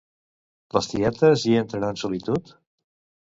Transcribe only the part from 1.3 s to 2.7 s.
hi entren en solitud?